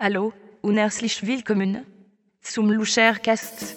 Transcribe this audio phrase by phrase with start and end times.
[0.00, 0.32] Hallo
[0.62, 1.84] und herzlich willkommen
[2.40, 3.74] zum Luchercast.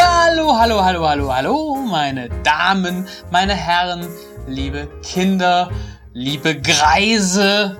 [0.00, 4.08] Hallo, hallo, hallo, hallo, hallo, meine Damen, meine Herren,
[4.46, 5.70] liebe Kinder,
[6.14, 7.76] liebe Greise,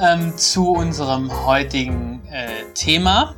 [0.00, 3.34] ähm, zu unserem heutigen äh, Thema,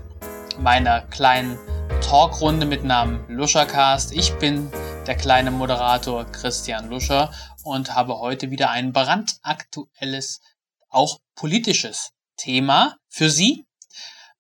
[0.59, 1.59] meiner kleinen
[2.01, 4.12] Talkrunde mit Namen Luschercast.
[4.12, 4.70] Ich bin
[5.06, 7.32] der kleine Moderator Christian Luscher
[7.65, 10.41] und habe heute wieder ein brandaktuelles,
[10.88, 13.66] auch politisches Thema für Sie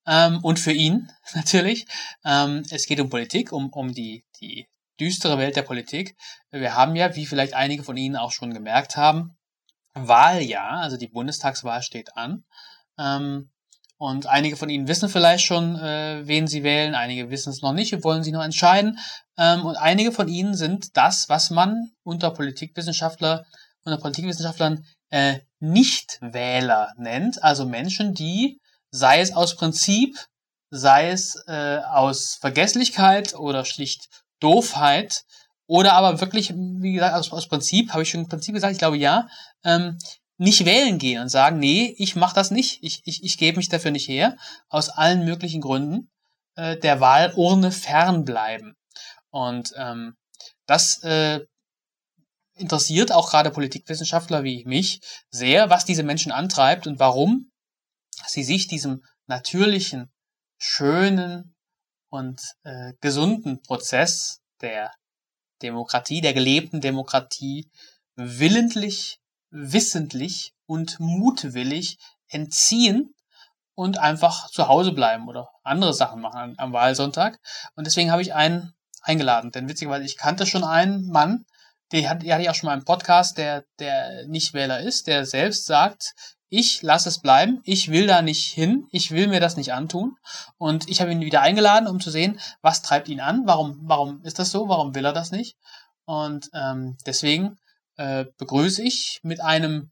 [0.06, 1.86] ähm, und für ihn natürlich.
[2.24, 6.16] Ähm, es geht um Politik, um, um die, die düstere Welt der Politik.
[6.50, 9.35] Wir haben ja, wie vielleicht einige von Ihnen auch schon gemerkt haben,
[9.96, 12.44] Wahljahr, also die Bundestagswahl steht an.
[12.98, 13.50] Ähm,
[13.98, 17.72] und einige von Ihnen wissen vielleicht schon, äh, wen sie wählen, einige wissen es noch
[17.72, 18.98] nicht und wollen sich noch entscheiden.
[19.38, 23.46] Ähm, und einige von Ihnen sind das, was man unter Politikwissenschaftler,
[23.84, 28.60] unter Politikwissenschaftlern äh, Nichtwähler nennt, also Menschen, die,
[28.90, 30.16] sei es aus Prinzip,
[30.70, 34.08] sei es äh, aus Vergesslichkeit oder schlicht
[34.40, 35.22] Doofheit,
[35.66, 38.78] oder aber wirklich, wie gesagt, aus, aus Prinzip, habe ich schon im Prinzip gesagt, ich
[38.78, 39.28] glaube ja,
[39.64, 39.98] ähm,
[40.38, 43.68] nicht wählen gehen und sagen, nee, ich mache das nicht, ich, ich, ich gebe mich
[43.68, 44.36] dafür nicht her,
[44.68, 46.10] aus allen möglichen Gründen
[46.56, 48.74] äh, der Wahlurne fernbleiben.
[49.30, 50.14] Und ähm,
[50.66, 51.40] das äh,
[52.54, 55.00] interessiert auch gerade Politikwissenschaftler wie mich
[55.30, 57.50] sehr, was diese Menschen antreibt und warum
[58.26, 60.10] sie sich diesem natürlichen,
[60.58, 61.54] schönen
[62.08, 64.90] und äh, gesunden Prozess der
[65.62, 67.70] Demokratie, der gelebten Demokratie,
[68.14, 69.20] willentlich,
[69.50, 71.98] wissentlich und mutwillig
[72.28, 73.14] entziehen
[73.74, 77.38] und einfach zu Hause bleiben oder andere Sachen machen am Wahlsonntag.
[77.74, 79.52] Und deswegen habe ich einen eingeladen.
[79.52, 81.44] Denn witzigerweise, ich kannte schon einen Mann,
[81.92, 85.66] den hatte ich auch schon mal im Podcast, der, der nicht Wähler ist, der selbst
[85.66, 86.14] sagt,
[86.48, 90.16] ich lasse es bleiben, ich will da nicht hin, ich will mir das nicht antun.
[90.58, 94.22] Und ich habe ihn wieder eingeladen, um zu sehen, was treibt ihn an, warum, warum
[94.22, 95.56] ist das so, warum will er das nicht.
[96.04, 97.58] Und ähm, deswegen
[97.96, 99.90] äh, begrüße ich mit einem,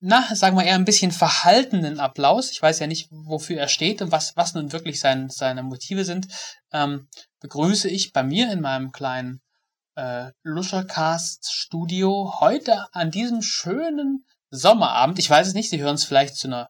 [0.00, 2.50] na, sagen wir eher ein bisschen verhaltenen Applaus.
[2.50, 6.04] Ich weiß ja nicht, wofür er steht und was, was nun wirklich sein, seine Motive
[6.04, 6.28] sind.
[6.72, 7.08] Ähm,
[7.40, 9.40] begrüße ich bei mir in meinem kleinen
[9.94, 15.18] äh, Luschercast-Studio heute an diesem schönen Sommerabend.
[15.18, 16.68] Ich weiß es nicht, Sie hören es vielleicht zu einer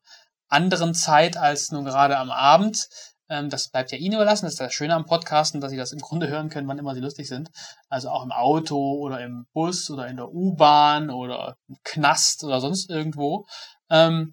[0.48, 2.88] anderen Zeit als nun gerade am Abend.
[3.28, 4.46] Ähm, das bleibt ja Ihnen überlassen.
[4.46, 6.94] Das ist das Schöne am Podcasten, dass Sie das im Grunde hören können, wann immer
[6.94, 7.50] Sie lustig sind.
[7.88, 12.60] Also auch im Auto oder im Bus oder in der U-Bahn oder im Knast oder
[12.60, 13.46] sonst irgendwo.
[13.90, 14.32] Ähm,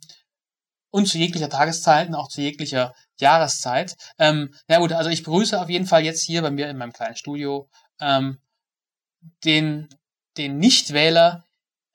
[0.91, 3.95] und zu jeglicher Tageszeit und auch zu jeglicher Jahreszeit.
[4.19, 6.91] Ähm, ja gut, also ich begrüße auf jeden Fall jetzt hier bei mir in meinem
[6.91, 7.69] kleinen Studio
[7.99, 8.39] ähm,
[9.45, 9.87] den,
[10.37, 11.45] den Nichtwähler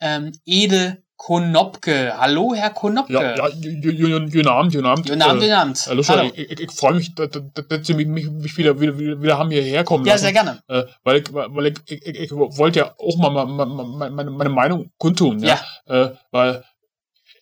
[0.01, 2.13] ähm, Ede Konopke.
[2.19, 3.13] Hallo, Herr Konopke.
[3.13, 5.07] Ja, ja, guten Abend, guten Abend.
[5.07, 5.79] Guten Abend, guten Abend.
[5.79, 6.31] Äh, Hallo, Hallo.
[6.35, 9.85] Ich, ich, ich freue mich, dass, dass Sie mich, mich wieder, wieder, wieder haben hierher
[9.85, 10.61] kommen Ja, sehr gerne.
[10.69, 14.91] Äh, weil ich, weil ich, ich, ich, wollte ja auch mal meine, meine, meine Meinung
[14.99, 15.43] kundtun.
[15.43, 15.59] Ja.
[15.89, 16.05] ja.
[16.05, 16.65] Äh, weil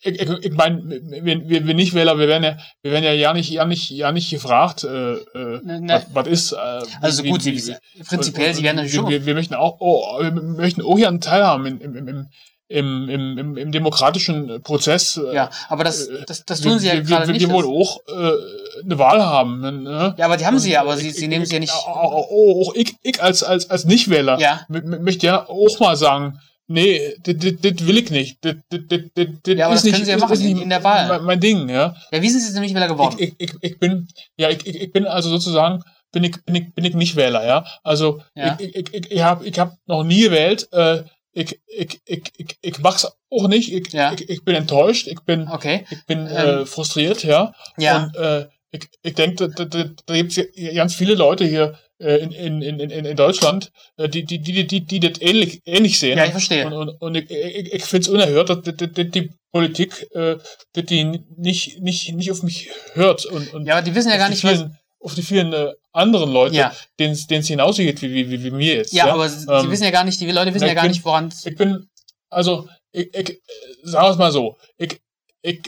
[0.05, 3.33] ich, ich, ich meine, wir, wir, wir Nichtwähler, wir werden ja, wir werden ja ja
[3.33, 6.05] nicht, ja nicht, ja nicht gefragt, äh, äh, ne, ne.
[6.13, 6.51] Was, ist.
[6.51, 7.75] Äh, also wie, gut, wie, Sie,
[8.07, 9.09] prinzipiell, Sie werden natürlich schon.
[9.09, 12.27] Wir, wir möchten auch, oh, wir möchten auch hier einen Teil haben im, im, im,
[12.67, 15.17] im, im, im, im demokratischen Prozess.
[15.17, 17.41] Äh, ja, aber das, das, das tun sie ja gerade nicht.
[17.41, 19.83] Wir wollen auch äh, eine Wahl haben.
[19.83, 20.15] Ne?
[20.17, 21.73] Ja, aber die haben sie ja, aber sie, sie nehmen sie ja nicht.
[21.73, 24.61] Auch, auch ich, ich als, als, als Nichtwähler ja.
[24.67, 28.43] möchte ja auch mal sagen, nee, das will ich nicht.
[28.43, 28.79] Das, das,
[29.13, 31.07] das, ja, aber das können sie ja machen in, in der Wahl.
[31.07, 31.95] Mein, mein Ding, ja.
[32.11, 33.15] Ja, wie sind sie denn nicht Wähler geworden?
[33.19, 35.83] Ich, ich, ich bin, ja, ich, ich bin also sozusagen
[36.15, 37.65] bin ich, bin ich, bin ich nicht Wähler, ja.
[37.83, 38.57] Also ja.
[38.57, 41.03] ich, ich, ich, ich habe ich hab noch nie gewählt, äh,
[41.35, 43.71] ich, ich, ich, ich, ich mach's auch nicht.
[43.71, 44.13] Ich, ja.
[44.13, 45.85] ich, ich bin enttäuscht, ich bin, okay.
[45.89, 47.53] ich bin ähm, äh, frustriert, ja.
[47.77, 48.05] ja.
[48.05, 52.17] Und äh, ich, ich denke, da, da, da gibt es ganz viele Leute hier äh,
[52.17, 56.17] in, in, in, in Deutschland, äh, die, die, die, die, die das ähnlich, ähnlich sehen.
[56.17, 56.67] Ja, ich verstehe.
[56.67, 60.37] Und, und, und ich, ich, ich finde es unerhört, dass, dass, dass die Politik, äh,
[60.75, 63.25] die nicht, nicht, nicht auf mich hört.
[63.25, 64.65] Und, und ja, aber die wissen ja gar nicht, was
[65.05, 66.73] auf die vielen äh, anderen Leute, ja.
[66.99, 68.91] denen es genauso geht wie, wie, wie, wie mir jetzt.
[68.91, 69.13] Ja, ja?
[69.13, 71.31] aber sie ähm, wissen ja gar nicht, die Leute wissen ja gar bin, nicht, woran
[71.45, 71.87] Ich bin,
[72.29, 73.39] also, ich, ich
[73.83, 74.99] sag es mal so, ich,
[75.43, 75.61] ich,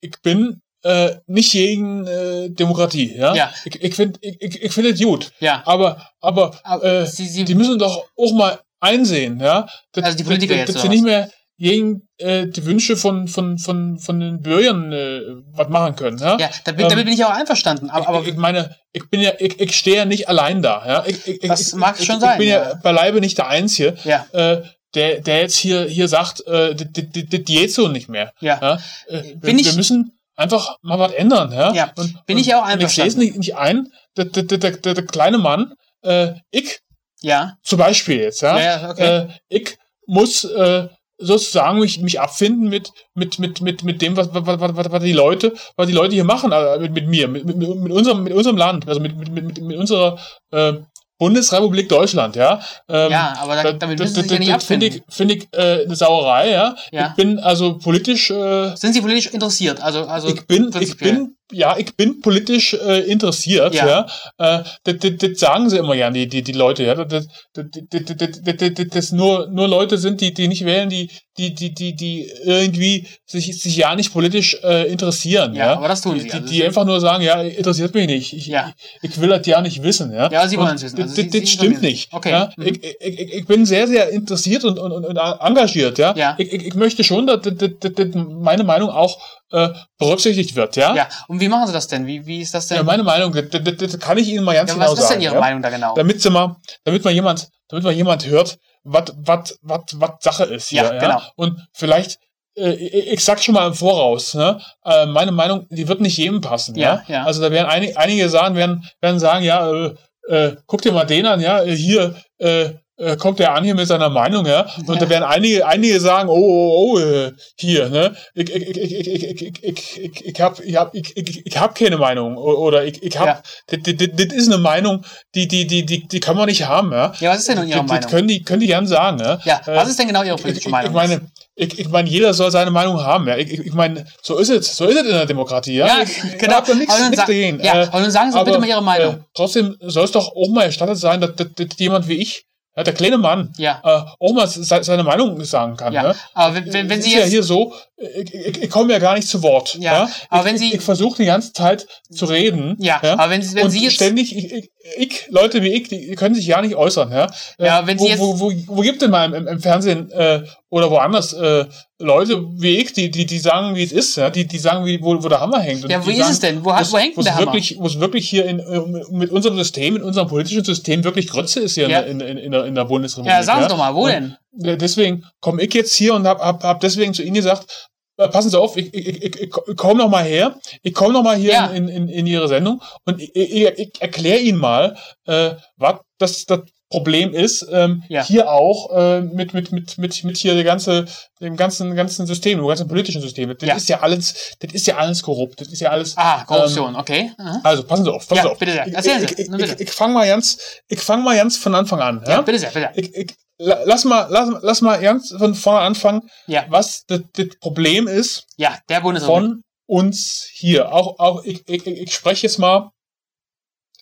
[0.00, 3.34] ich bin äh, nicht gegen äh, Demokratie, ja.
[3.34, 3.52] ja.
[3.64, 5.32] Ich, ich finde, ich, ich, finde es gut.
[5.40, 5.62] Ja.
[5.66, 9.68] Aber, aber, aber äh, sie, sie, die müssen doch auch mal einsehen, ja.
[9.92, 10.74] Das, also die Politiker das, jetzt.
[10.76, 15.20] Das, das nicht mehr, gegen äh, die Wünsche von, von, von, von den Bürgern äh,
[15.52, 16.18] was machen können.
[16.18, 17.88] Ja, ja damit, ähm, damit bin ich auch einverstanden.
[17.90, 20.86] Aber, aber ich, ich meine, ich bin ja, ich, ich stehe ja nicht allein da.
[20.86, 21.04] Ja?
[21.06, 22.32] Ich, ich, das mag schon ich, sein.
[22.32, 24.26] Ich bin ja, ja beileibe nicht der Einzige, ja.
[24.32, 24.62] äh,
[24.94, 28.32] der, der jetzt hier, hier sagt, äh, das geht so nicht mehr.
[28.40, 28.58] Ja.
[28.60, 28.78] ja?
[29.08, 31.52] Äh, bin wir, ich, wir müssen einfach mal was ändern.
[31.52, 31.92] Ja, ja.
[31.96, 32.86] Und, bin ich auch einverstanden.
[32.86, 35.72] Ich sehe es nicht, nicht ein, der, der, der, der, der kleine Mann,
[36.02, 36.80] äh, ich,
[37.22, 37.54] ja.
[37.62, 39.18] zum Beispiel jetzt, ja, ja okay.
[39.20, 40.88] äh, ich muss äh,
[41.18, 45.12] sozusagen mich, mich abfinden mit, mit, mit, mit, mit dem, was, was, was, was die
[45.12, 48.32] Leute, was die Leute hier machen, also mit, mit mir, mit, mit, mit, unserem, mit
[48.32, 50.18] unserem Land, also mit, mit, mit, mit unserer
[50.50, 50.74] äh,
[51.18, 52.60] Bundesrepublik Deutschland, ja.
[52.88, 54.92] Ähm, ja, aber da, damit müssen Sie sich ja nicht abfinden.
[54.92, 56.76] Finde ich, find ich äh, eine Sauerei, ja.
[56.92, 57.08] ja.
[57.08, 58.30] Ich bin also politisch.
[58.30, 59.80] Äh, Sind Sie politisch interessiert?
[59.80, 64.06] Also, also ich bin, ich bin ja, ich bin politisch äh, interessiert, ja.
[64.38, 64.60] ja.
[64.60, 66.94] Äh, das, das, das sagen sie immer ja, die, die, die Leute, ja.
[66.94, 71.08] Das, das, das, das, das, das nur, nur Leute sind, die, die nicht wählen, die,
[71.38, 75.66] die, die, die, die irgendwie sich, sich ja nicht politisch äh, interessieren, ja.
[75.66, 75.72] ja.
[75.74, 76.26] aber das tun sie.
[76.26, 78.32] Die, also die einfach nur sagen, ja, interessiert mich nicht.
[78.32, 78.72] Ich, ja.
[79.02, 80.30] ich, ich will das ja nicht wissen, ja.
[80.30, 81.00] Ja, sie wollen es wissen.
[81.00, 82.12] Also das, das, das stimmt nicht.
[82.12, 82.30] Okay.
[82.30, 82.50] Ja?
[82.56, 82.66] Mhm.
[82.66, 86.14] Ich, ich, ich bin sehr, sehr interessiert und, und, und engagiert, ja.
[86.16, 86.34] ja.
[86.38, 89.20] Ich, ich, ich möchte schon, dass, dass, dass, dass meine Meinung auch
[89.52, 90.94] äh, berücksichtigt wird, ja?
[90.94, 92.06] Ja, und wie machen Sie das denn?
[92.06, 92.78] Wie, wie ist das denn?
[92.78, 94.98] Ja, meine Meinung, das, das, das kann ich Ihnen mal ganz ja, genau sagen.
[94.98, 95.40] Was ist denn Ihre ja?
[95.40, 95.94] Meinung da genau?
[95.94, 100.44] Damit Sie mal, damit mal jemand, damit mal jemand hört, was, was, was, was Sache
[100.44, 100.98] ist hier, ja, ja?
[100.98, 101.22] genau.
[101.36, 102.18] Und vielleicht,
[102.56, 104.60] äh, ich sag schon mal im Voraus, ne?
[104.84, 107.02] Äh, meine Meinung, die wird nicht jedem passen, ja?
[107.06, 107.14] ja?
[107.14, 107.24] ja.
[107.24, 109.94] Also da werden einige, einige sagen, werden, werden sagen, ja, äh,
[110.28, 112.70] äh, guck dir mal den an, ja, hier, äh,
[113.18, 114.66] kommt er an hier mit seiner Meinung, ja.
[114.86, 118.16] Und da werden einige, einige sagen, oh, oh, oh, hier, ne?
[118.34, 121.74] Ich, ich, ich, ich, ich, ich, ich, ich hab, ich hab, ich, ich, ich hab
[121.74, 122.36] keine Meinung.
[122.36, 123.42] Oder ich, ich hab, ja.
[123.66, 125.04] das das ist eine Meinung,
[125.34, 127.12] die, die, die, die, die kann man nicht haben, ja.
[127.20, 128.00] Ja, was ist denn nun Ihre Meinung?
[128.00, 129.40] Das können die, können die gern sagen, ja?
[129.44, 130.90] Ja, was ist denn genau Ihre politische Meinung?
[130.90, 131.20] Ich meine,
[131.58, 133.26] ich, ich meine, jeder soll seine Meinung haben.
[133.28, 133.36] Ja.
[133.36, 135.74] Ich, ich, ich meine, so ist es, so ist es in der Demokratie.
[135.74, 136.62] Ja, ja ich, genau.
[136.62, 138.82] Ich nichts, aber, nun nichts ja, äh, aber nun sagen Sie aber, bitte mal Ihre
[138.82, 139.14] Meinung.
[139.14, 142.45] Äh, trotzdem soll es doch auch mal erstattet sein, dass, dass, dass jemand wie ich
[142.76, 143.80] ja, der kleine Mann, Ja.
[143.82, 145.92] äh, auch mal se seine Meinung sagen kann.
[145.92, 146.14] Ja, ne?
[146.34, 148.98] aber wenn, wenn, wenn Sie ist ja jetzt, hier so, ich, ich, ich komme ja
[148.98, 149.74] gar nicht zu Wort.
[149.76, 152.76] Ja, Ja, aber ich, wenn Sie- ich, ich versuche die ganze Zeit zu reden.
[152.78, 156.14] ja, aber wenn Sie, wenn und Sie jetzt, ständig, ich, ich, Leute wie ich, die
[156.16, 157.10] können sich ja nicht äußern.
[157.10, 157.26] Ja,
[157.58, 160.42] Ja, wenn wo, Sie jetzt- wo, wo, wo gibt denn mal im, im Fernsehen äh,
[160.68, 161.64] oder woanders äh,
[161.98, 165.00] Leute wie ich, die, die, die sagen, wie es ist, ja, die, die sagen, wie,
[165.00, 165.82] wo, wo der Hammer hängt.
[165.82, 166.64] Und Ja, wo ist sagen, es denn?
[166.64, 167.46] Wo hat- wo hängt der Hammer?
[167.46, 171.26] wirklich, Wo es wirklich hier in, äh, mit unserem System, in unserem politischen System wirklich
[171.28, 172.00] Grütze ist hier Ja.
[172.00, 173.32] in, in, in, der, in der Bundesrepublik.
[173.32, 174.36] ja, sagen Sie doch mal, wo Und denn?
[174.78, 177.88] Deswegen komme ich jetzt hier und hab, hab, hab deswegen zu Ihnen gesagt,
[178.18, 181.14] äh, passen Sie auf, ich, ich, ich, ich, ich komme noch mal her, ich komme
[181.14, 181.66] noch mal hier Ja.
[181.68, 186.44] in, in, in Ihre Sendung und ich, ich, ich erkläre Ihnen mal, äh, was das,
[186.44, 188.24] das Problem ist, ähm, Ja.
[188.24, 191.06] hier auch äh, mit, mit, mit, mit, mit hier der ganze,
[191.40, 193.48] dem ganzen, ganzen System, dem ganzen politischen System.
[193.58, 193.74] Das Ja.
[193.74, 196.16] ist ja alles, das ist ja alles korrupt, das ist ja alles.
[196.16, 197.32] Ah, Korruption, okay.
[197.38, 197.60] Aha.
[197.64, 198.58] Also passen Sie auf, passen Ja, Sie auf.
[198.58, 198.86] bitte sehr.
[198.86, 199.10] Ich, Sie.
[199.24, 199.74] ich, ich, bitte.
[199.74, 202.24] ich, ich fange mal ganz, ich fange mal ganz von Anfang an.
[202.26, 202.90] Ja, bitte sehr, bitte.
[202.94, 207.22] ich, ich, la- lass mal, lass, lass mal ganz von vorne anfangen, Ja, was das,
[207.32, 209.48] das Problem ist ja, der Bundesrepublik.
[209.50, 210.92] von uns hier.
[210.92, 212.90] Auch, auch ich, ich, ich ich spreche jetzt mal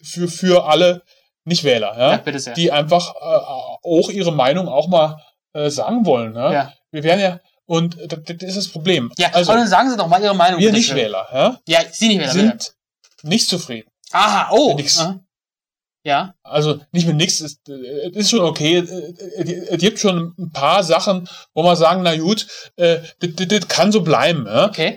[0.02, 1.02] für, für alle
[1.44, 2.55] Nichtwähler, ja, Ja, sehr.
[2.55, 3.19] die einfach äh,
[3.87, 5.19] auch ihre Meinung auch mal
[5.52, 6.35] äh, sagen wollen.
[6.35, 6.52] Ja?
[6.52, 6.73] Ja.
[6.91, 9.12] Wir werden ja, und das, das ist das Problem.
[9.19, 10.61] Ja, also, aber dann sagen Sie doch mal Ihre Meinung.
[10.61, 10.73] wir.
[10.73, 12.31] Nichtwähler ja, Ja, Sie nicht bitte.
[12.32, 12.75] sind
[13.23, 13.88] nicht zufrieden.
[14.12, 14.71] Aha, oh.
[14.71, 14.99] Ja, nix.
[15.00, 15.21] Aha.
[16.07, 18.76] Ja, Also nicht mit nichts, ist, äh, ist schon okay.
[18.78, 23.49] Äh, Es gibt schon ein paar Sachen, wo man sagen, na gut, äh, das, das,
[23.49, 24.45] das kann so bleiben.
[24.47, 24.66] Ja?
[24.66, 24.97] Okay.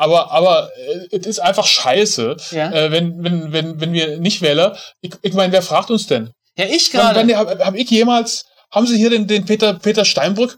[0.00, 0.70] Äh, aber aber
[1.10, 2.72] äh, es ist einfach scheiße, ja.
[2.72, 4.72] äh, wenn, wenn, wenn, wenn wir nicht wählen.
[5.02, 6.30] Ich, ich meine, wer fragt uns denn?
[6.58, 7.36] Ja, ich gerade.
[7.36, 10.56] hab, hab ich jemals, haben Sie hier den, den Peter, Peter Steinbrück,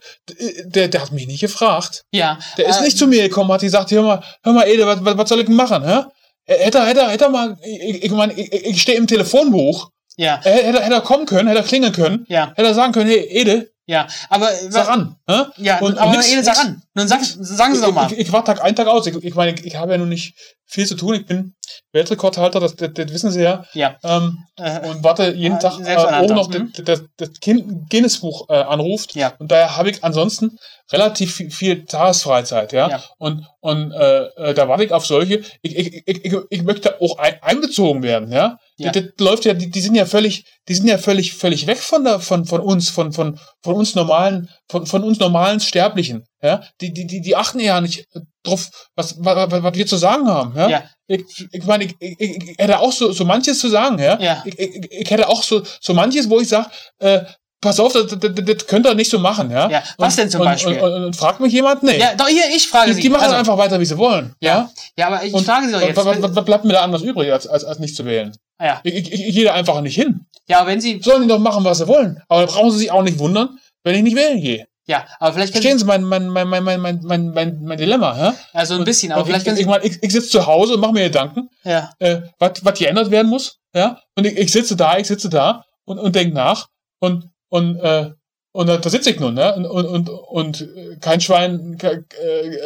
[0.65, 2.03] der, der hat mich nicht gefragt.
[2.13, 2.39] Ja.
[2.57, 5.05] Der ist äh, nicht zu mir gekommen, hat gesagt, hör mal, hör mal, Ede, was,
[5.05, 5.85] was, was soll ich denn machen?
[5.85, 6.03] Hä?
[6.45, 9.91] Hätte er, hätte er, hätte er mal, ich, ich meine, ich, ich stehe im Telefonbuch,
[10.17, 12.93] Ja, hätte, er- hätte er kommen können, hätte er klingeln können, ja, hätte er sagen
[12.93, 14.07] können, hey, Ede, ja.
[14.29, 15.17] Aber, äh, sag an.
[15.33, 15.45] Hä?
[15.63, 16.83] ja, Und aber nix- Ede, sag nix- an.
[16.95, 18.07] Nun sag, sagen Sie doch mal.
[18.07, 19.07] Ich, ich, ich war Tag ein, Tag aus.
[19.07, 20.35] Ich, ich meine, ich, ich habe ja nun nicht
[20.67, 21.15] viel zu tun.
[21.15, 21.55] Ich bin
[21.93, 23.65] Weltrekordhalter, das, das, das wissen Sie ja.
[23.75, 23.97] Ja.
[24.05, 26.73] Ähm, Äh, und warte jeden äh, Tag äh, auch noch Mhm.
[26.77, 29.15] das, das, das Guinness-Buch äh, anruft.
[29.15, 29.33] Ja.
[29.39, 30.59] Und daher habe ich ansonsten
[30.93, 32.89] relativ viel, viel Tagesfreizeit, ja.
[32.91, 33.03] Ja.
[33.19, 35.41] Und, und äh, äh, da warte ich auf solche.
[35.63, 38.59] Ich, ich, ich, ich, ich möchte auch ein, einbezogen werden, ja.
[38.77, 38.91] Ja.
[38.93, 41.79] Das, das läuft ja, die, die sind ja völlig, die sind ja völlig, völlig weg
[41.79, 46.25] von der, von, von uns, von, von, von uns normalen, von, von uns normalen Sterblichen,
[46.43, 46.63] ja.
[46.81, 48.07] Die, die, die, die achten ja nicht
[48.43, 50.69] drauf, was, was, was, wir zu sagen haben, ja.
[50.69, 50.83] Ja.
[51.07, 54.19] Ich, ich meine, ich, ich, ich hätte auch so, so manches zu sagen, ja.
[54.19, 54.43] Ja.
[54.47, 57.21] Ich, ich, ich hätte auch so, so manches, wo ich sage, äh,
[57.61, 59.69] pass auf, das, das, das könnt ihr nicht so machen, ja?
[59.69, 60.79] Ja, was und, denn zum und, Beispiel?
[60.79, 61.83] Und, und, und fragt mich jemand?
[61.83, 61.99] Nee.
[61.99, 63.03] Ja, doch, hier, ich frage die, Sie.
[63.03, 64.35] die machen also, einfach weiter, wie sie wollen.
[64.41, 64.71] ja.
[64.97, 65.97] ja, aber ich frage Sie doch jetzt.
[65.97, 68.35] Was, bleibt mir da anders übrig, als, als, als nicht zu wählen?
[68.59, 68.81] ja.
[68.85, 70.25] Ich, ich, ich gehe da einfach nicht hin.
[70.49, 72.23] ja, wenn Sie, Sollen die doch machen, was sie wollen.
[72.29, 74.67] Aber da brauchen sie sich auch nicht wundern, wenn ich nicht wählen gehe.
[74.87, 77.79] ja, aber vielleicht können Verstehen Sie mein, mein, mein, mein, mein, mein, mein, mein, mein
[77.79, 78.35] Dilemma, ja?
[78.53, 80.47] Also ein bisschen, aber Und vielleicht ich, können ich, Sie, mein, ich, ich sitze zu
[80.47, 84.01] Hause und mache mir Gedanken, ja, äh, was was geändert werden muss, ja?
[84.17, 86.69] Und ich, ich sitze da, ich sitze da und, und denke nach
[87.01, 88.11] und, und, äh,
[88.55, 89.55] und da, da sitze ich nun, ne?
[89.55, 92.57] Und, und, und, und äh, kein Schwein, ke- äh,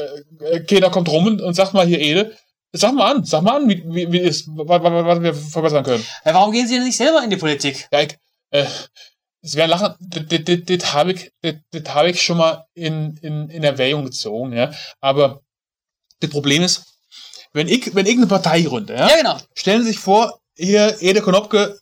[0.57, 2.33] äh, keiner kommt rum und, und sagt mal hier, Ede,
[2.73, 5.85] sag mal an, sag mal an, wie, wie, wie ist, was, was, was wir verbessern
[5.85, 6.05] können.
[6.25, 7.87] ja, warum gehen Sie denn nicht selber in die Politik?
[7.93, 8.17] Ja, ich,
[8.51, 8.65] äh,
[9.47, 13.63] es wäre lachen, das, habe ich, das, das habe ich schon mal in, in, in
[13.63, 14.73] Erwägung gezogen, ja.
[15.01, 15.41] Aber
[16.21, 16.83] das Problem ist,
[17.53, 19.39] wenn ich, wenn ich eine Partei gründe, ja, Ja, genau.
[19.55, 21.79] stellen Sie sich vor, hier, Ede Konopke,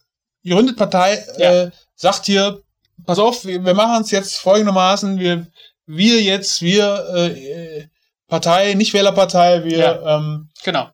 [0.46, 1.52] gründet Partei, Ja.
[1.64, 2.60] äh, sagt hier,
[3.06, 5.46] pass auf, wir, wir machen es jetzt folgendermaßen, wir,
[5.86, 7.86] wir jetzt, wir, äh,
[8.28, 10.16] Partei, Nichtwählerpartei, wir, Ja.
[10.18, 10.90] ähm, Genau.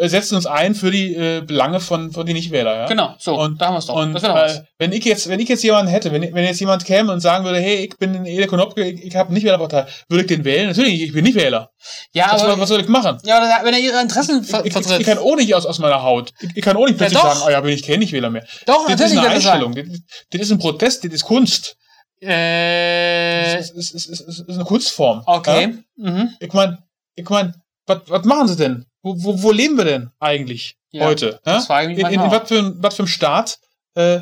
[0.00, 2.86] Äh, setzen uns ein für die äh, Belange von, von den Nichtwähler, ja.
[2.86, 3.14] Genau.
[3.18, 3.94] So, Und- da haben wir es doch.
[3.96, 4.56] Und das wäre doch was.
[4.58, 7.20] äh, wenn ich jetzt, wenn ich jetzt jemanden hätte, wenn, wenn jetzt jemand käme und
[7.20, 10.26] sagen würde, hey, ich bin in Ede Konopke, ich, ich habe nicht Wählerpartei, würde ich
[10.28, 10.68] den wählen?
[10.68, 11.70] Natürlich, ich bin nicht Wähler.
[12.12, 13.18] Ja, Was, aber, was soll ich machen?
[13.24, 15.00] ja, wenn er Ihre Interessen ver Ich, ich, vertritt.
[15.00, 16.32] ich kann auch nicht aus, aus meiner Haut.
[16.40, 17.28] Ich, ich kann auch nicht plötzlich doch.
[17.32, 18.44] sagen, oh ja, bin ich kein Nicht-Wähler mehr.
[18.66, 19.64] doch, Das ist natürlich eine er sagen.
[19.64, 19.90] Einstellung.
[19.92, 20.00] Das,
[20.30, 21.76] das ist ein Protest, das ist Kunst.
[22.20, 25.22] Äh, Das ist, ist, ist, ist, ist eine Kunstform.
[25.26, 25.78] okay.
[25.96, 26.16] Mhm.
[26.16, 26.28] Ja?
[26.40, 26.78] Ich meine,
[27.14, 27.54] ich mein,
[27.86, 28.84] was machen sie denn?
[29.06, 31.38] Wo, wo, wo leben wir denn eigentlich Ja, heute?
[31.44, 33.58] Das mich In, in, in manchmal was für, ein- was für einem Staat
[33.94, 34.20] äh,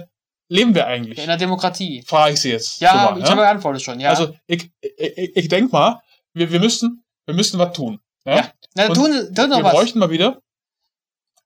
[0.48, 1.18] leben wir eigentlich?
[1.18, 2.02] In der Demokratie.
[2.06, 2.80] Frage ich sie jetzt.
[2.80, 4.10] Ja, so mal, ich habe geantwortet schon, ja.
[4.10, 6.02] Also ich, ich, ich, denke mal,
[6.34, 7.98] wir, wir müssten, wir müssten was tun.
[8.26, 8.36] Ja?
[8.36, 9.72] Ja, Na, tun, tun wir was.
[9.72, 10.38] bräuchten mal wieder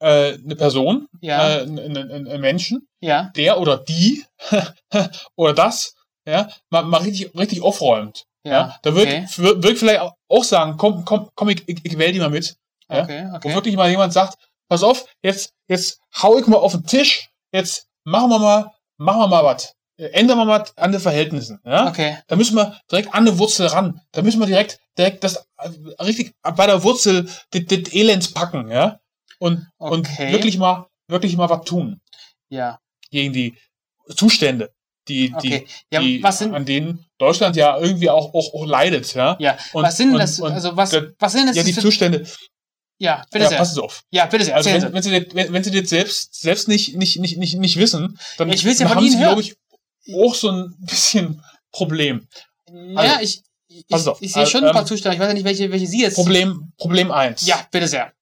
[0.00, 4.24] äh, eine Person, Ja, äh, einen, Menschen, ja, der oder die
[5.36, 5.94] oder das,
[6.26, 8.24] ja, mal, mal richtig, richtig aufräumt.
[8.44, 8.52] ja.
[8.52, 9.26] Ja, da würde okay.
[9.28, 12.18] ich, würd ich vielleicht auch- auch sagen, komm, komm, komm, ich, ich, ich wähle die
[12.20, 12.56] mal mit.
[12.90, 13.02] Ja.
[13.02, 13.54] Okay, Wo okay.
[13.54, 17.88] wirklich mal jemand sagt, pass auf, jetzt, jetzt hau ich mal auf den Tisch, jetzt
[18.04, 19.74] machen wir mal, machen wir mal was.
[19.96, 21.60] Ändern wir mal an den Verhältnissen.
[21.64, 21.88] Ja?
[21.88, 22.18] Okay.
[22.28, 24.00] Da müssen wir direkt an eine Wurzel ran.
[24.12, 29.00] Da müssen wir direkt, direkt das äh, richtig bei der Wurzel das, Elends packen, ja.
[29.40, 30.32] Und, und Okay.
[30.32, 32.00] wirklich mal, wirklich mal was tun
[32.48, 32.78] Ja,
[33.10, 33.56] gegen die
[34.14, 34.70] Zustände,
[35.08, 35.66] die, okay.
[35.66, 39.36] die, Ja, die sind, an denen Deutschland ja irgendwie auch, auch, auch leidet, ja.
[39.40, 41.80] ja, Und, was sind und, das, und, also was, was sind das ja, die für,
[41.80, 42.26] Zustände.
[42.98, 43.64] Ja, bitte Ja, sehr.
[43.64, 44.02] Sie auf.
[44.10, 44.92] Ja, bitte sehr, Also wenn, Sie.
[44.92, 48.18] wenn, Sie das, wenn, wenn Sie das selbst, selbst nicht, nicht, nicht, nicht, nicht wissen,
[48.36, 49.54] dann Ich will's ja haben Sie, glaube ich,
[50.14, 52.26] auch so ein bisschen Problem.
[52.70, 55.14] Ja, also, ich, ich, pass auf, ich sehe schon ein ähm, paar Zustände.
[55.14, 56.14] Ich weiß ja nicht, welche, welche Sie jetzt.
[56.14, 57.46] Problem, Problem eins.
[57.46, 58.12] Ja, bitte sehr.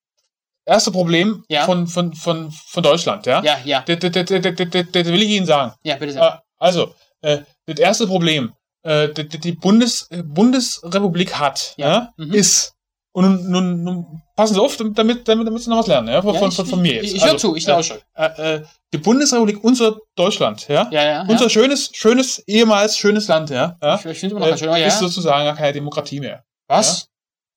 [0.65, 1.65] Erste Problem Ja.
[1.65, 3.43] von, von, von, von Deutschland, ja.
[3.43, 5.73] Ja, ja, Das, das, das, das, das, das, das will ich Ihnen sagen.
[5.85, 6.23] ja, bitte sehr.
[6.23, 8.53] Äh, Also, äh, das erste Problem,
[8.83, 11.89] äh, die, die Bundes, äh, Bundesrepublik hat, Ja.
[11.89, 12.33] ja, Mhm.
[12.35, 12.73] ist,
[13.17, 16.21] und nun, nun, nun passen Sie auf, damit, damit, damit Sie noch was lernen, ja,
[16.21, 17.05] von, Ja, ich, von, von mir jetzt.
[17.07, 18.03] Ich, ich höre Also, zu, ich lausche.
[18.15, 21.27] Äh, äh, die Bundesrepublik, unser Deutschland, ja, Ja, ja.
[21.27, 24.69] unser schönes, schönes, ehemals schönes Land, ja, ja Ich, ich immer noch äh, schön.
[24.69, 24.87] Ja.
[24.87, 26.45] ist sozusagen gar keine Demokratie mehr.
[26.69, 27.07] Was?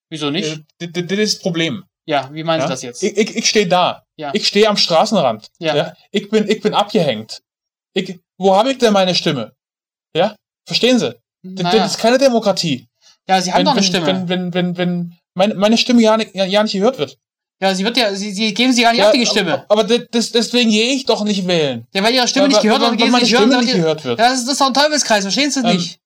[0.10, 0.62] Wieso nicht?
[0.80, 1.84] Äh, das, ist das Problem.
[2.06, 2.68] ja, wie meinen Ja?
[2.68, 3.04] Sie das jetzt?
[3.04, 4.04] Ich, ich, ich stehe da.
[4.16, 4.32] Ja.
[4.34, 5.50] Ich stehe am Straßenrand.
[5.60, 5.94] Ja.
[6.12, 7.42] Ich bin, ich bin abgehängt.
[7.94, 9.52] Ich, wo habe ich denn meine Stimme?
[10.16, 10.36] Ja?
[10.66, 11.14] Verstehen Sie?
[11.44, 11.84] Das, Naja.
[11.84, 12.88] das ist keine Demokratie.
[13.28, 14.08] Ja, Sie haben wenn, doch eine wenn, Stimme.
[14.08, 17.18] Wenn, wenn, wenn, wenn meine, meine Stimme ja nicht, ja, ja nicht gehört wird.
[17.62, 19.66] ja, Sie wird ja, Sie, Sie geben Sie gar nicht ja, ab, die Stimme.
[19.70, 21.88] Aber, aber das, deswegen gehe ich doch nicht wählen.
[21.94, 23.50] Ja, weil Ihre Stimme Weil- nicht gehört wird, gehen Sie nicht hören.
[23.50, 24.20] Stimme nicht gehört wird.
[24.20, 26.00] Ja, das ist, das ist doch ein Teufelskreis, verstehen Sie das Ähm, nicht?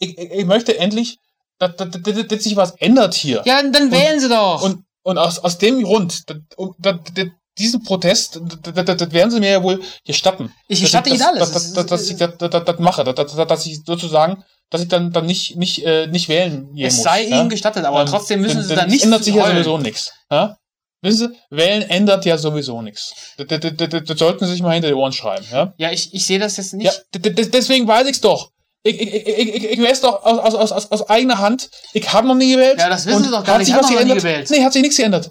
[0.00, 1.18] Ich, ich, ich möchte endlich,
[1.58, 3.42] dass, dass, dass, dass sich was ändert hier.
[3.46, 4.62] Ja, dann, wählen Sie doch.
[4.62, 6.38] Und, und aus, aus dem Grund, das,
[6.78, 7.26] das, das,
[7.58, 10.52] diesen Protest, das, werden sie mir ja wohl gestatten.
[10.68, 11.52] ich gestatte ich, Ihnen alles.
[11.52, 15.56] Dass, ich das, das, das, das mache, dass, ich sozusagen, dass ich dann, dann nicht,
[15.56, 17.04] nicht, äh, nicht wählen gehen es muss.
[17.04, 17.40] sei ja?
[17.40, 19.56] Ihnen gestattet, aber Ähm, trotzdem müssen denn- Sie dann es nicht ändert sich ja heulen.
[19.56, 20.12] sowieso nichts.
[20.30, 20.56] Ja?
[21.02, 23.12] Wissen Sie, wählen ändert ja sowieso nichts.
[23.36, 25.46] Das, das, sollten Sie sich mal hinter die Ohren schreiben.
[25.52, 25.74] Ja?
[25.76, 26.86] Ja, ich, ich sehe das jetzt nicht.
[26.86, 28.50] Ja, deswegen weiß ich's doch.
[28.86, 31.70] Ich, ich, ich, ich, ich weiß doch aus, aus, aus, aus, eigener Hand.
[31.94, 32.78] Ich habe noch nie gewählt.
[32.78, 33.66] Ja, das wissen Sie doch gar hat nicht.
[33.66, 34.18] sich Sie was haben noch nie geändert?
[34.18, 34.50] gewählt.
[34.50, 35.30] Nee, hat sich nichts geändert.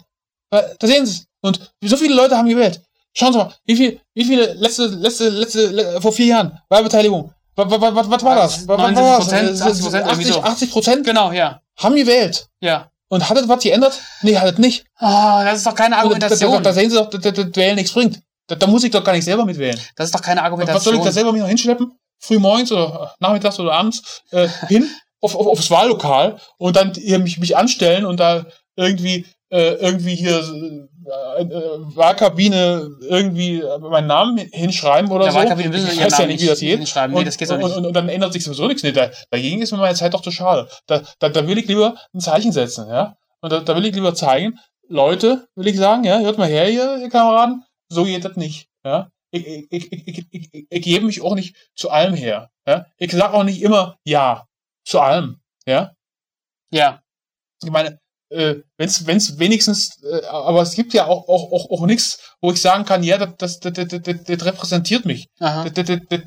[0.53, 2.81] Weil, Da sehen Sie Und so viele Leute haben gewählt.
[3.15, 7.31] Schauen Sie mal, wie viel, wie viele letzte, letzte, letzte, le- vor vier Jahren Wahlbeteiligung.
[7.55, 8.67] Was, was, was, was war das?
[8.67, 9.31] Was, was war das?
[9.31, 10.41] 79%, 80%, irgendwie 80, so.
[10.43, 11.62] 80 Prozent Genau, ja.
[11.77, 12.48] haben gewählt.
[12.62, 12.89] Ja.
[13.10, 14.00] Und hat das was geändert?
[14.24, 14.86] Nee, hat es nicht.
[14.98, 16.63] Ah, das ist doch keine Und da, da, da, Argumentation.
[16.63, 18.19] da sehen Sie doch, dass das Wählen nichts bringt.
[18.48, 19.79] Da, da muss ich doch gar nicht selber mitwählen.
[19.95, 21.05] Das ist doch keine Was soll ich Argumentation.
[21.05, 21.91] da selber mich noch hinschleppen?
[22.19, 24.89] Früh morgens oder nachmittags oder abends äh, hin
[25.22, 28.45] auf, auf, aufs Wahllokal und dann mich, mich anstellen und da
[28.75, 31.48] irgendwie äh, irgendwie hier äh, äh,
[31.95, 35.38] Wahlkabine irgendwie meinen Namen hinschreiben oder Ja, so.
[35.38, 36.79] Wahlkabine müssen ich weiß ja nicht, wie das geht.
[36.79, 37.13] hinschreiben.
[37.13, 37.77] Nee, und, das geht und, nicht.
[37.77, 38.81] Und, und dann ändert sich sowieso nichts.
[38.81, 40.67] Nee, da, dagegen ist mir meine Zeit doch zu schade.
[40.88, 43.15] Da, da, da will ich lieber ein Zeichen setzen, ja.
[43.41, 46.69] Und da, da will ich lieber zeigen, Leute, will ich sagen, ja, hört mal her,
[46.69, 49.10] ihr, ihr Kameraden, so geht das nicht, ja.
[49.29, 52.86] Ich, ich, ich, ich, ich, gebe mich auch nicht zu allem her, ja.
[52.98, 54.48] Ich sag auch nicht immer ja
[54.83, 55.93] zu allem, ja.
[56.72, 57.01] Ja,
[57.63, 58.00] Ich meine,
[58.33, 62.51] äh, wenn's, wenn's wenigstens, äh, aber es gibt ja auch, auch, auch, auch nichts, wo
[62.51, 65.27] ich sagen kann, ja, das, das, das, das, das, das repräsentiert mich.
[65.63, 66.21] Das, das, das,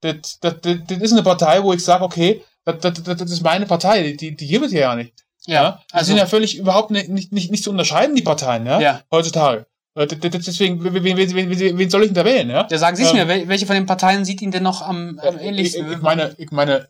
[0.00, 3.30] das, das, das, das ist eine Partei, wo ich sage, okay, das, das, das, das
[3.30, 5.14] ist meine Partei, die, die gibt es ja nicht.
[5.46, 8.66] Ja, Die also, sind ja völlig überhaupt nicht, nicht, nicht, nicht zu unterscheiden, die Parteien,
[8.66, 9.02] ja, ja.
[9.10, 9.66] heutzutage.
[9.94, 12.66] Äh, Deswegen, wen, wen, wen, soll ich denn da wählen, ja?
[12.70, 14.80] Ja, sagen Sie es Ähm, mir, wel- welche von den Parteien sieht Ihnen denn noch
[14.80, 15.92] am, am Ich, ähnlichsten?
[15.92, 16.88] ich meine, ich meine,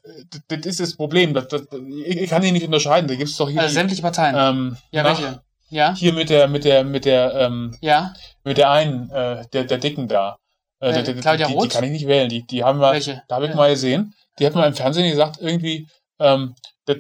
[0.48, 1.34] das, ist das Problem.
[1.34, 1.62] Das, das,
[2.06, 3.08] ich, ich kann die nicht unterscheiden.
[3.08, 4.36] Da gibt es doch hier, also die, sämtliche Parteien.
[4.38, 5.42] ähm, ja, na, welche?
[5.70, 8.12] Ja, hier mit der, mit der, mit der, ähm, ja,
[8.44, 10.36] mit der einen, äh, der, der Dicken da.
[10.80, 11.70] Äh, Äh, der, der, Claudia die, die Roth?
[11.70, 12.28] kann ich nicht wählen.
[12.28, 13.22] Die, die haben wir, welche?
[13.26, 13.56] da habe ich ja.
[13.56, 15.88] mal gesehen, die hat mal im Fernsehen gesagt, irgendwie,
[16.20, 16.54] ähm,
[16.84, 16.98] dass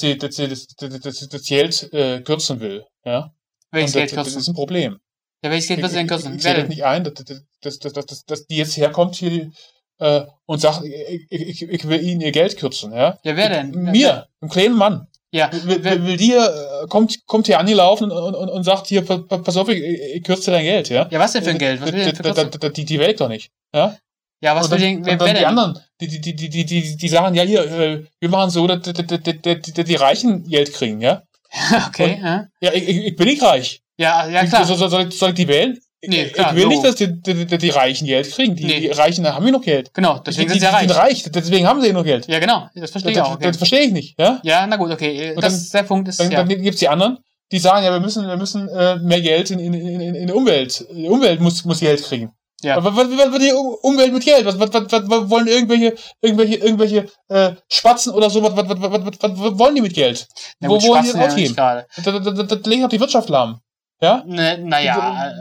[0.00, 2.84] sie das- Geld äh, kürzen will.
[3.04, 3.30] Ja?
[3.74, 4.98] Welches Geld das, das ist ein Problem.
[5.42, 6.36] Ja, welches Geld Ich, wird sie denn ich, kürzen?
[6.36, 7.14] ich Wer sehe das nicht ein, dass,
[7.60, 9.52] dass, dass, dass, die jetzt herkommt hier die,
[9.98, 12.92] äh, und sagt, ich, ich, ich will ihnen ihr Geld kürzen.
[12.92, 13.18] Ja?
[13.22, 13.70] Ja, wer denn?
[13.70, 15.06] Mir, einem kleinen Mann.
[15.30, 18.86] Ja, Will, wer, will, will die, äh, kommt, kommt hier angelaufen und, und, und sagt
[18.86, 20.88] hier, pa- pa- pass auf, ich, ich kürze dir dein Geld.
[20.90, 21.08] Ja?
[21.10, 21.80] ja, was denn für ein Geld?
[21.80, 23.50] Was will denn für Die, die wählt doch nicht.
[23.74, 23.98] Ja?
[24.40, 27.08] Ja, was und will denn, wer, wer die anderen, die, die, die, die, die, die
[27.08, 31.00] sagen, ja hier, äh, wir machen so, dass, dass, dass, dass die Reichen Geld kriegen,
[31.00, 31.22] ja?
[31.88, 32.46] okay, Und- ja.
[32.60, 33.82] Ja, ich, ich ich bin nicht reich.
[33.96, 34.64] Ja, ja, klar.
[34.64, 35.78] Soll, soll, soll ich die wählen?
[36.06, 36.68] Nee, Ich- klar, ich will so.
[36.68, 38.54] nicht, dass die, die, die, die Reichen Geld kriegen.
[38.56, 38.90] Die, Nee.
[38.92, 39.94] Reichen haben ja noch Geld.
[39.94, 40.88] Genau, deswegen die, sind sie ja reich.
[40.88, 42.26] sind reich, deswegen haben sie ja noch Geld.
[42.28, 43.30] Ja, genau, das verstehe ich das, auch.
[43.30, 43.46] das, Okay.
[43.48, 44.40] das verstehe ich nicht, ja?
[44.42, 45.32] Ja, na gut, okay.
[45.34, 46.42] Und Das dann- der Punkt ist, Dann, ja.
[46.44, 47.18] dann gibt's die anderen,
[47.52, 50.84] die sagen, ja, wir müssen, wir müssen äh, mehr Geld in, in, in, in Umwelt.
[50.92, 52.32] Die Umwelt muss, muss Geld kriegen.
[52.64, 52.82] Ja.
[52.82, 54.44] Was, was, was, was die Umwelt mit Geld?
[54.44, 58.42] Was, was, was, was wollen irgendwelche, irgendwelche, irgendwelche äh, Spatzen oder so?
[58.42, 60.26] Was, was, was, was, was, was wollen die mit Geld?
[60.60, 61.54] Na gut, Wo wollen die das ausgeben?
[61.56, 63.60] Ja das, das, das, das legt doch die Wirtschaft lahm.
[64.00, 64.22] Ja?
[64.26, 65.32] Ne, naja.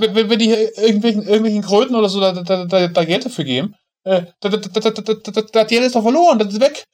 [0.00, 3.44] Wenn, wenn, wenn die irgendwelchen, irgendwelchen Kröten oder so da, da, da, da Geld dafür
[3.44, 6.84] geben, äh, das, das, das, das, das, das Geld ist doch verloren, das ist weg.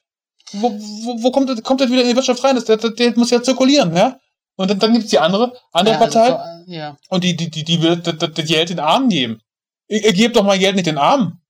[0.53, 2.55] Wo, wo, wo kommt, das, kommt das wieder in die Wirtschaft rein?
[2.55, 4.17] Das, das, das muss ja zirkulieren, ja?
[4.55, 6.29] Und dann, dann gibt es die andere, andere ja, Partei.
[6.29, 6.97] So, ja.
[7.09, 9.41] Und die, die, die, die will das, das Geld den Armen geben.
[9.89, 11.41] Ich, ich gebe doch mein Geld nicht den Armen.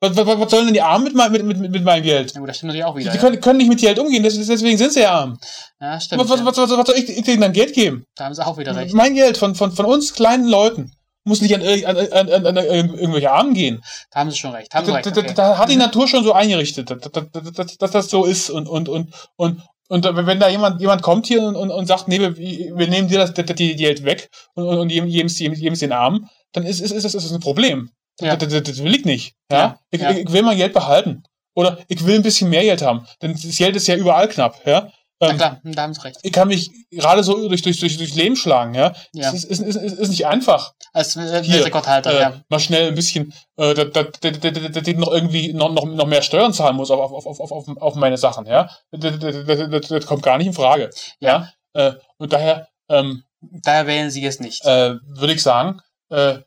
[0.00, 2.32] Was, was, was sollen denn die Armen mit, mein- mit, mit, mit meinem Geld?
[2.34, 3.10] ja, gut, das stimmt natürlich auch wieder.
[3.10, 3.20] die ja.
[3.22, 5.38] können, können nicht mit Geld umgehen, des- deswegen sind sie ja arm.
[5.80, 6.20] ja, stimmt.
[6.22, 8.04] Was, was, was, was, was soll ich, ich denen dann Geld geben?
[8.14, 8.94] Da haben sie auch wieder recht.
[8.94, 10.92] Mein Geld von, von, von uns kleinen Leuten
[11.24, 13.82] muss nicht an, an, an, an, an irgendwelche Armen gehen.
[14.12, 14.72] Da haben sie schon recht.
[14.74, 15.06] Haben sie Da, recht.
[15.06, 15.32] da, Okay.
[15.34, 19.12] da hat die Natur schon so eingerichtet, dass, dass, das so ist und und und
[19.36, 22.88] und und wenn da jemand jemand kommt hier und, und, und sagt, nee, wir, wir
[22.88, 25.92] nehmen dir das, das, die, die Geld weg und, und, und jedem, jedem, jedem den
[25.92, 27.90] Arm, dann ist, ist, ist, ist, das ein Problem.
[28.20, 28.34] Ja.
[28.34, 29.34] Das, das, das will ich nicht.
[29.52, 29.58] Ja?
[29.58, 30.10] Ja, Ich, ja.
[30.10, 31.22] ich will mein Geld behalten.
[31.54, 33.06] Oder ich will ein bisschen mehr Geld haben.
[33.20, 34.66] Denn das Geld ist ja überall knapp.
[34.66, 34.90] Ja?
[35.20, 36.18] Ja, Ähm, klar, da haben sie recht.
[36.22, 38.74] ich kann mich gerade so durch, durch, durch, durchs Leben schlagen.
[38.74, 38.94] Ja?
[39.12, 39.28] Ja.
[39.28, 42.42] Es ist, ist, ist, ist, nicht einfach Als äh, hier, Weltrekordhalter, äh, ja.
[42.48, 46.90] mal schnell ein bisschen, äh, dass noch irgendwie noch, noch, noch mehr Steuern zahlen muss
[46.90, 48.70] auf, auf, auf, auf, auf, meine Sachen, ja.
[48.92, 50.90] Das, das, das, kommt gar nicht in Frage.
[51.20, 51.50] Ja.
[51.74, 54.64] Äh, und daher ähm, Daher wählen sie es nicht.
[54.64, 56.38] äh, würde ich sagen, äh,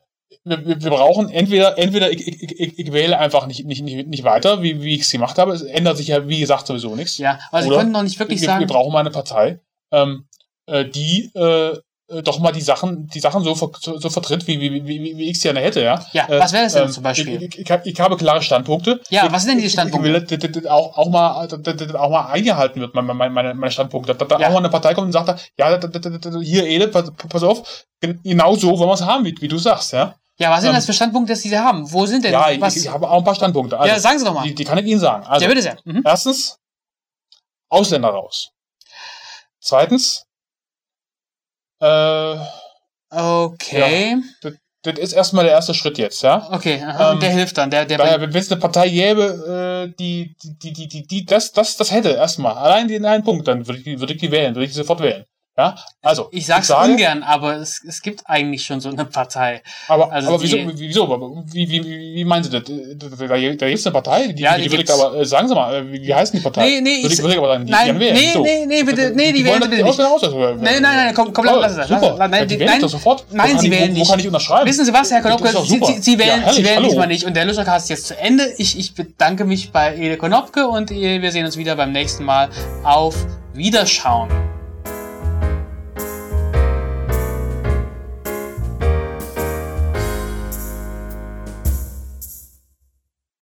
[0.44, 4.24] wir, wir brauchen entweder, entweder ich, ich, ich, ich wähle einfach nicht, nicht, nicht, nicht
[4.24, 5.52] weiter, wie, wie ich es gemacht habe.
[5.52, 7.18] Es ändert sich ja, wie gesagt, sowieso nichts.
[7.18, 8.60] ja, aber sie oder konnten noch nicht wirklich wir, sagen.
[8.60, 9.60] wir brauchen mal eine Partei,
[9.92, 10.26] ähm,
[10.66, 11.78] äh, die äh,
[12.10, 15.16] äh, doch mal die Sachen, die Sachen so, ver so, so vertritt, wie, wie, wie,
[15.16, 16.04] wie ich es gerne hätte, ja.
[16.12, 17.42] Ja, Äh, was wäre das denn ähm, zum Beispiel?
[17.42, 19.00] Ich, ich, ich, hab- ich habe klare Standpunkte.
[19.10, 20.08] Ja, ich, was sind denn diese Standpunkte?
[20.08, 21.48] Ich will, dass das- das auch, auch, mal,
[21.94, 24.14] auch mal eingehalten wird, meine, meine, meine Standpunkte.
[24.14, 24.48] Dass da Ja.
[24.48, 25.78] auch mal eine Partei kommt und sagt, ja,
[26.42, 29.92] hier, Ede, pass, pass auf, genau so wollen wir es haben, wie, wie du sagst,
[29.92, 30.14] ja.
[30.38, 31.90] ja, was sind ähm, das für Standpunkte, die sie haben?
[31.92, 32.32] Wo sind denn?
[32.32, 32.76] Ja, ich, was?
[32.76, 33.78] ich habe auch ein paar Standpunkte.
[33.78, 34.42] Also, ja, sagen Sie doch mal.
[34.44, 35.26] die, die kann ich Ihnen sagen.
[35.26, 35.76] Also, ja, bitte sehr.
[35.84, 36.02] Mhm.
[36.04, 36.56] Erstens,
[37.68, 38.50] Ausländer raus.
[39.60, 40.24] Zweitens,
[41.80, 42.36] äh,
[43.12, 44.18] Okay.
[44.82, 46.48] das ist erstmal der erste Schritt jetzt, ja.
[46.52, 47.70] Okay, aha, Ähm, und der hilft dann.
[47.70, 51.52] Der, der Daher, wenn es eine Partei gäbe, äh, die, die, die, die, die das,
[51.52, 54.30] das, das hätte erstmal, allein den einen Punkt, dann würde ich, die- würde ich die
[54.30, 55.24] wählen, würde ich die sofort wählen.
[55.58, 56.28] Ja, also.
[56.30, 59.62] ich sag's sage, ungern, aber es, es gibt eigentlich schon so eine Partei.
[59.88, 62.62] Aber, also aber wieso, die- wieso, wie, wie, wie, wie meinen Sie das?
[62.64, 65.02] Da, da ist eine Partei, die, Ja, die, die würde ich gibt's.
[65.02, 66.62] aber, äh, sagen Sie mal, äh, wie, wie heißt die Partei?
[66.62, 68.14] Nee, nee, würde ich- ich, würde ich aber sagen, die, Nein, die wählen.
[68.14, 68.42] nee, Wieso?
[68.42, 70.00] nee, nee, bitte, nee, die wollen wählen bitte die nicht.
[70.00, 70.22] Aus.
[70.22, 71.78] Nein, nein, nein, komm, komm, lass es.
[71.78, 72.12] Lass super.
[72.14, 72.18] es.
[72.30, 73.24] Nein, die- die nein, sofort.
[73.32, 74.06] Nein, sie ich- wählen nicht.
[74.06, 74.66] Wo kann ich unterschreiben?
[74.68, 75.48] Wissen Sie was, Herr Konopke?
[75.48, 75.80] Sie.
[75.84, 77.24] Sie, Sie wählen, Ja, Sie wählen diesmal nicht.
[77.24, 78.46] Und der Luschercast ist jetzt zu Ende.
[78.56, 82.48] Ich, ich bedanke mich bei Ede Konopke und wir sehen uns wieder beim nächsten Mal.
[82.84, 83.14] Auf
[83.52, 84.30] Wiederschauen.